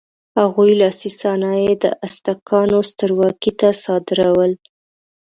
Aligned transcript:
هغوی 0.39 0.71
لاسي 0.81 1.09
صنایع 1.19 1.73
د 1.83 1.85
ازتکانو 2.07 2.79
سترواکۍ 2.89 3.51
ته 3.59 3.69
صادرول. 3.83 4.51